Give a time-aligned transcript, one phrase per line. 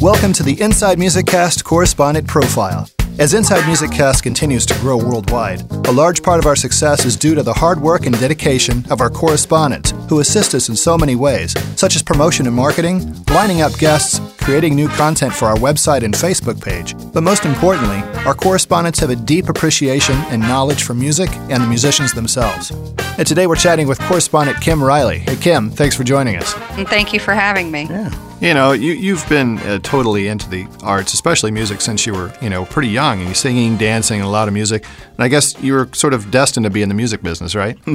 [0.00, 2.86] Welcome to the Inside Music Cast Correspondent Profile.
[3.18, 7.16] As Inside Music Cast continues to grow worldwide, a large part of our success is
[7.16, 10.98] due to the hard work and dedication of our correspondents who assist us in so
[10.98, 15.56] many ways, such as promotion and marketing, lining up guests, creating new content for our
[15.56, 16.94] website and Facebook page.
[17.12, 21.66] But most importantly, our correspondents have a deep appreciation and knowledge for music and the
[21.66, 22.70] musicians themselves.
[23.18, 25.18] And today we're chatting with correspondent Kim Riley.
[25.18, 26.54] Hey, Kim, thanks for joining us.
[26.78, 27.86] And thank you for having me.
[27.90, 28.14] Yeah.
[28.38, 32.30] You know, you, you've been uh, totally into the arts, especially music, since you were,
[32.42, 33.22] you know, pretty young.
[33.22, 34.84] And singing, dancing, and a lot of music.
[35.16, 37.78] And I guess you were sort of destined to be in the music business, right?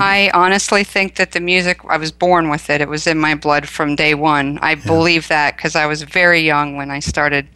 [0.00, 2.80] I honestly think that the music, I was born with it.
[2.80, 4.58] It was in my blood from day one.
[4.60, 4.84] I yeah.
[4.84, 7.46] believe that because I was very young when I started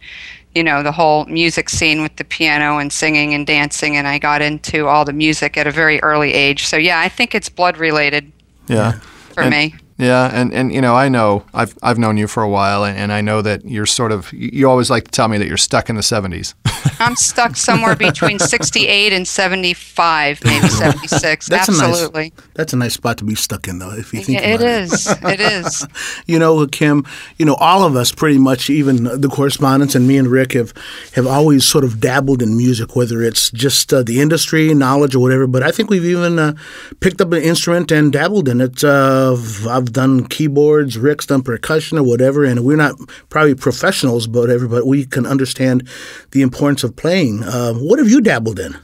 [0.55, 4.17] you know the whole music scene with the piano and singing and dancing and i
[4.17, 6.65] got into all the music at a very early age.
[6.65, 8.31] So yeah i think it's blood related
[8.69, 8.93] yeah.
[9.33, 9.75] For and, me.
[9.97, 12.97] yeah, and, and you know, I know I've I've known you for a while, and,
[12.97, 15.57] and I know that you're sort of you always like to tell me that you're
[15.57, 16.53] stuck in the '70s.
[16.99, 21.47] I'm stuck somewhere between 68 and 75, maybe 76.
[21.47, 22.27] that's Absolutely.
[22.27, 23.91] A nice, that's a nice spot to be stuck in, though.
[23.91, 25.87] If you think it, it is, it is.
[26.27, 27.05] you know, Kim.
[27.37, 30.73] You know, all of us pretty much, even the correspondents and me and Rick have
[31.15, 35.19] have always sort of dabbled in music, whether it's just uh, the industry knowledge or
[35.19, 35.47] whatever.
[35.47, 36.53] But I think we've even uh,
[36.99, 38.83] picked up an instrument and dabbled in it.
[38.83, 39.35] Uh,
[39.67, 42.95] I've done keyboards, Rick's done percussion or whatever, and we're not
[43.29, 45.87] probably professionals, but whatever, but we can understand
[46.31, 47.43] the importance of playing.
[47.43, 48.77] Uh, what have you dabbled in?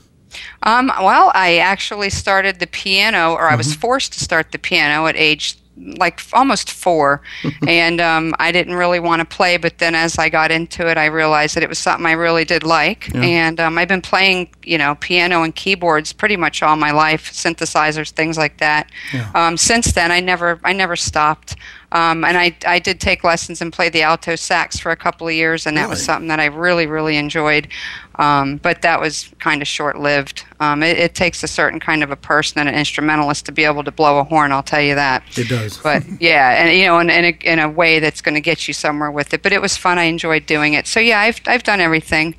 [0.63, 3.79] Um, well, I actually started the piano, or I was mm-hmm.
[3.79, 7.21] forced to start the piano at age like almost four,
[7.67, 9.57] and um, I didn't really want to play.
[9.57, 12.45] But then as I got into it, I realized that it was something I really
[12.45, 13.21] did like, yeah.
[13.21, 17.31] and um, I've been playing, you know, piano and keyboards pretty much all my life,
[17.31, 18.89] synthesizers, things like that.
[19.13, 19.29] Yeah.
[19.35, 21.55] Um, since then, I never, I never stopped.
[21.95, 25.29] Um, and I, I did take lessons and play the alto sax for a couple
[25.29, 25.91] of years, and that really?
[25.91, 27.69] was something that I really, really enjoyed.
[28.15, 30.43] Um, but that was kind of short lived.
[30.59, 33.63] Um, it, it, takes a certain kind of a person and an instrumentalist to be
[33.63, 35.23] able to blow a horn, I'll tell you that.
[35.37, 35.77] It does.
[35.83, 38.67] But yeah, and you know, in, in, a, in a way that's going to get
[38.67, 39.41] you somewhere with it.
[39.41, 39.97] But it was fun.
[39.97, 40.87] I enjoyed doing it.
[40.87, 42.35] So yeah, I've, I've done everything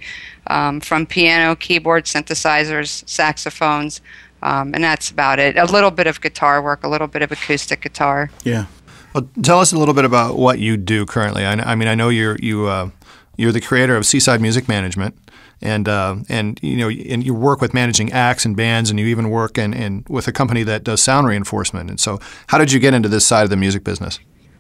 [0.49, 4.03] um, from piano, keyboard, synthesizers, saxophones.
[4.43, 5.57] Um, and that's about it.
[5.57, 8.31] A little bit of guitar work, a little bit of acoustic guitar.
[8.45, 8.67] Yeah.
[9.17, 11.47] Well, tell us a little bit about what you do currently.
[11.47, 12.91] I, I mean, I know you're you uh,
[13.39, 15.17] you're the creator of Seaside Music Management,
[15.63, 19.07] and uh, and you know, and you work with managing acts and bands, and you
[19.07, 21.89] even work in with a company that does sound reinforcement.
[21.89, 24.19] And so, how did you get into this side of the music business?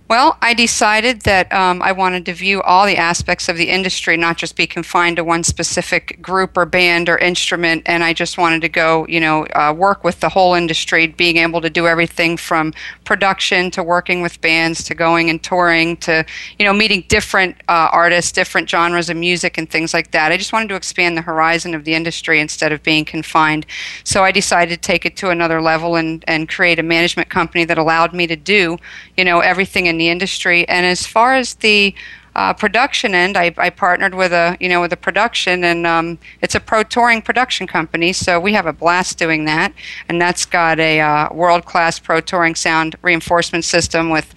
[0.09, 4.17] Well, I decided that um, I wanted to view all the aspects of the industry,
[4.17, 7.83] not just be confined to one specific group or band or instrument.
[7.87, 11.39] And I just wanted to go, you know, uh, work with the whole industry, being
[11.39, 12.73] able to do everything from
[13.05, 16.25] production to working with bands to going and touring to,
[16.57, 20.31] you know, meeting different uh, artists, different genres of music and things like that.
[20.31, 23.67] I just wanted to expand the horizon of the industry instead of being confined.
[24.05, 27.65] So I decided to take it to another level and, and create a management company
[27.65, 28.79] that allowed me to do,
[29.17, 30.69] you know, everything in in the industry.
[30.69, 31.95] And as far as the
[32.35, 36.19] uh, production end, I, I, partnered with a you know with a production, and um,
[36.43, 38.13] it's a pro touring production company.
[38.13, 39.73] So we have a blast doing that,
[40.11, 44.35] and that's got a uh, world class pro touring sound reinforcement system with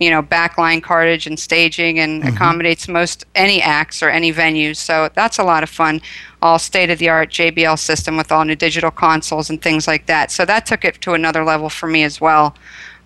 [0.00, 2.34] you know backline cartage and staging, and mm-hmm.
[2.34, 4.78] accommodates most any acts or any venues.
[4.78, 6.00] So that's a lot of fun.
[6.42, 10.06] All state of the art JBL system with all new digital consoles and things like
[10.06, 10.32] that.
[10.32, 12.56] So that took it to another level for me as well.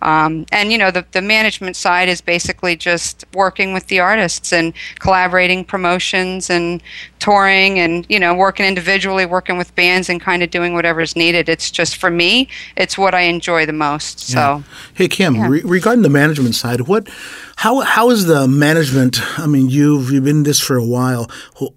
[0.03, 4.53] Um, and you know the, the management side is basically just working with the artists
[4.53, 6.83] and collaborating promotions and
[7.19, 11.15] touring and you know working individually working with bands and kind of doing whatever is
[11.15, 14.63] needed it's just for me it's what i enjoy the most so yeah.
[14.95, 15.49] hey kim yeah.
[15.49, 17.09] re- regarding the management side what
[17.57, 21.31] how how is the management i mean you've you've been in this for a while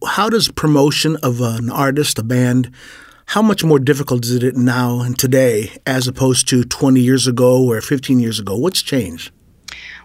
[0.08, 2.72] how does promotion of an artist a band
[3.28, 7.64] how much more difficult is it now and today as opposed to 20 years ago
[7.66, 8.56] or 15 years ago?
[8.58, 9.32] What's changed?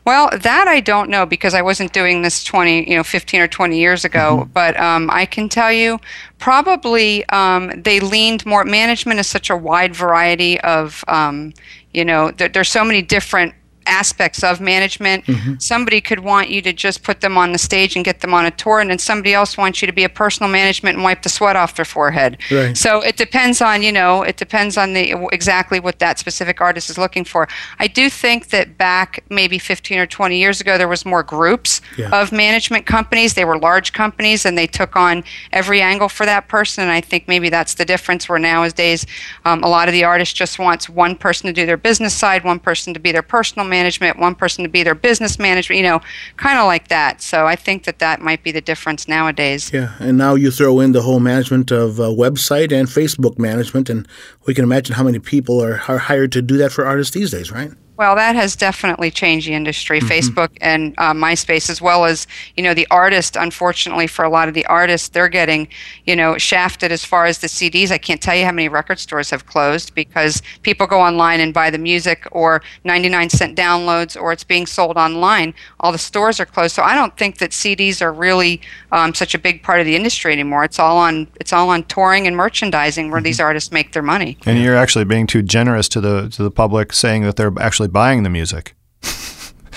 [0.08, 3.46] Well, that I don't know because I wasn't doing this 20, you know, 15 or
[3.46, 4.38] 20 years ago.
[4.40, 4.52] Mm-hmm.
[4.52, 5.98] But um, I can tell you,
[6.38, 8.64] probably um, they leaned more.
[8.64, 11.52] Management is such a wide variety of, um,
[11.92, 13.52] you know, there, there's so many different
[13.88, 15.24] aspects of management.
[15.24, 15.54] Mm-hmm.
[15.58, 18.44] Somebody could want you to just put them on the stage and get them on
[18.46, 21.22] a tour, and then somebody else wants you to be a personal management and wipe
[21.22, 22.38] the sweat off their forehead.
[22.50, 22.76] Right.
[22.76, 26.90] So it depends on you know it depends on the exactly what that specific artist
[26.90, 27.48] is looking for.
[27.78, 31.80] I do think that back maybe 15 or 20 years ago there was more groups
[31.96, 32.10] yeah.
[32.10, 33.34] of management companies.
[33.34, 36.82] They were large companies and they took on every angle for that person.
[36.84, 38.28] And I think maybe that's the difference.
[38.28, 39.06] Where nowadays
[39.44, 42.44] um, a lot of the artists just wants one person to do their business side,
[42.44, 45.78] one person to be their personal manager management, one person to be their business management,
[45.80, 46.00] you know,
[46.36, 47.22] kind of like that.
[47.22, 49.70] So I think that that might be the difference nowadays.
[49.72, 53.88] Yeah, and now you throw in the whole management of uh, website and Facebook management,
[53.90, 54.06] and
[54.46, 57.30] we can imagine how many people are, are hired to do that for artists these
[57.30, 57.72] days, right?
[57.98, 60.08] Well, that has definitely changed the industry, mm-hmm.
[60.08, 63.34] Facebook and uh, MySpace, as well as you know the artist.
[63.34, 65.66] Unfortunately, for a lot of the artists, they're getting
[66.06, 67.90] you know shafted as far as the CDs.
[67.90, 71.52] I can't tell you how many record stores have closed because people go online and
[71.52, 75.52] buy the music or 99 cent downloads, or it's being sold online.
[75.80, 78.60] All the stores are closed, so I don't think that CDs are really
[78.92, 80.62] um, such a big part of the industry anymore.
[80.62, 83.24] It's all on it's all on touring and merchandising where mm-hmm.
[83.24, 84.38] these artists make their money.
[84.46, 87.87] And you're actually being too generous to the to the public, saying that they're actually
[87.88, 88.74] actually buying the music.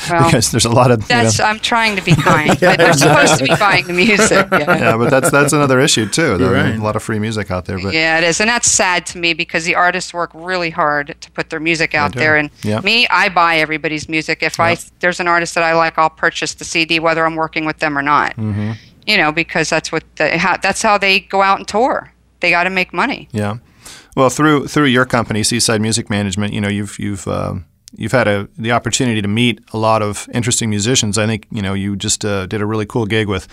[0.09, 1.49] Well, because there's a lot of that's you know.
[1.51, 4.47] I'm trying to be kind, but they're supposed to be buying the music.
[4.51, 4.77] Yeah.
[4.77, 6.37] yeah, but that's that's another issue too.
[6.37, 6.75] There's right.
[6.75, 7.77] a lot of free music out there.
[7.79, 11.15] But yeah, it is, and that's sad to me because the artists work really hard
[11.21, 12.35] to put their music out there.
[12.35, 12.83] And yep.
[12.83, 14.41] me, I buy everybody's music.
[14.41, 14.67] If yep.
[14.67, 17.77] I there's an artist that I like, I'll purchase the CD whether I'm working with
[17.77, 18.35] them or not.
[18.37, 18.71] Mm-hmm.
[19.05, 22.11] You know, because that's what the, how, that's how they go out and tour.
[22.39, 23.29] They got to make money.
[23.31, 23.59] Yeah.
[24.15, 28.27] Well, through through your company, Seaside Music Management, you know, you've you've um, you've had
[28.27, 31.17] a, the opportunity to meet a lot of interesting musicians.
[31.17, 33.47] I think you know you just uh, did a really cool gig with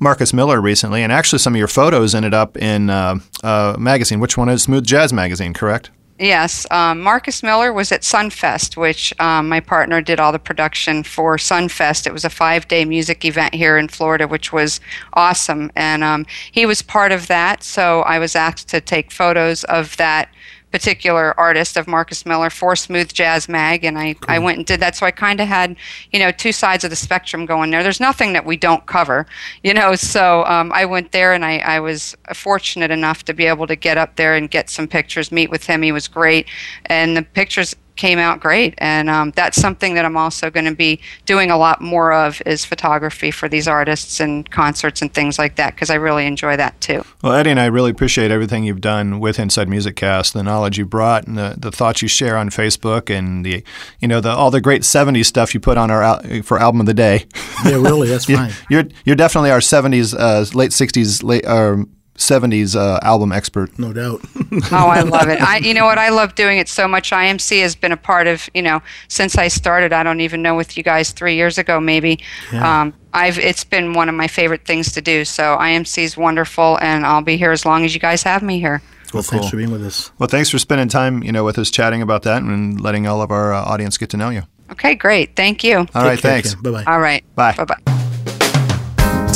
[0.00, 4.20] Marcus Miller recently, and actually some of your photos ended up in uh, a magazine.
[4.20, 5.54] Which one is Smooth Jazz Magazine?
[5.54, 5.90] Correct.
[6.20, 11.04] Yes, um, Marcus Miller was at Sunfest, which um, my partner did all the production
[11.04, 12.08] for Sunfest.
[12.08, 14.80] It was a five day music event here in Florida, which was
[15.12, 15.70] awesome.
[15.76, 19.96] And um, he was part of that, so I was asked to take photos of
[19.98, 20.28] that
[20.70, 24.26] particular artist of Marcus Miller for Smooth Jazz Mag, and I, cool.
[24.28, 24.96] I went and did that.
[24.96, 25.76] So I kind of had,
[26.12, 27.82] you know, two sides of the spectrum going there.
[27.82, 29.26] There's nothing that we don't cover,
[29.62, 29.94] you know.
[29.94, 33.76] So um, I went there, and I, I was fortunate enough to be able to
[33.76, 35.82] get up there and get some pictures, meet with him.
[35.82, 36.46] He was great,
[36.86, 38.74] and the pictures came out great.
[38.78, 42.40] And um, that's something that I'm also going to be doing a lot more of
[42.46, 46.56] is photography for these artists and concerts and things like that because I really enjoy
[46.56, 47.04] that too.
[47.22, 50.78] Well, Eddie and I really appreciate everything you've done with Inside Music Cast, the knowledge
[50.78, 53.62] you brought, and the, the thoughts you share on Facebook, and the
[53.98, 56.86] you know the all the great '70s stuff you put on our for album of
[56.86, 57.26] the day.
[57.64, 58.52] Yeah, really, that's fine.
[58.70, 61.44] you're you're definitely our '70s, uh, late '60s, late.
[61.46, 63.78] Um, 70s uh, album expert.
[63.78, 64.20] No doubt.
[64.72, 65.40] oh, I love it.
[65.40, 65.98] I, you know what?
[65.98, 67.10] I love doing it so much.
[67.10, 69.92] IMC has been a part of, you know, since I started.
[69.92, 72.20] I don't even know with you guys three years ago, maybe.
[72.52, 72.82] Yeah.
[72.82, 75.24] Um, I've it's been one of my favorite things to do.
[75.24, 78.58] So IMC is wonderful, and I'll be here as long as you guys have me
[78.58, 78.82] here.
[79.14, 79.50] Well, thanks cool.
[79.50, 80.10] for being with us.
[80.18, 83.22] Well, thanks for spending time, you know, with us chatting about that and letting all
[83.22, 84.42] of our uh, audience get to know you.
[84.72, 85.34] Okay, great.
[85.34, 85.78] Thank you.
[85.78, 86.54] All Take right, care, thanks.
[86.56, 86.84] Bye bye.
[86.84, 87.24] All right.
[87.34, 87.54] Bye.
[87.56, 87.97] Bye bye.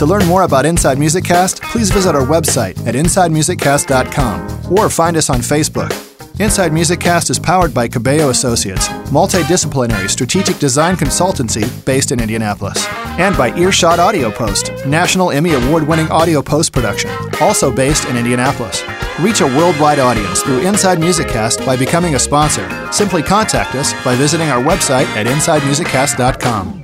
[0.02, 5.16] To learn more about Inside Music Cast, please visit our website at InsideMusicCast.com or find
[5.16, 5.92] us on Facebook.
[6.40, 12.84] Inside Music Cast is powered by Cabello Associates, multidisciplinary strategic design consultancy based in Indianapolis,
[13.16, 18.16] and by Earshot Audio Post, national Emmy award winning audio post production, also based in
[18.16, 18.82] Indianapolis.
[19.20, 22.68] Reach a worldwide audience through Inside Music Cast by becoming a sponsor.
[22.92, 26.81] Simply contact us by visiting our website at InsideMusicCast.com.